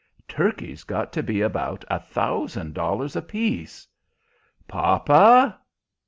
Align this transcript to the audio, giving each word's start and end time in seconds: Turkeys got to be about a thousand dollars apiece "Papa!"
Turkeys 0.27 0.83
got 0.83 1.13
to 1.13 1.21
be 1.21 1.41
about 1.41 1.85
a 1.87 1.99
thousand 1.99 2.73
dollars 2.73 3.15
apiece 3.15 3.87
"Papa!" 4.67 5.59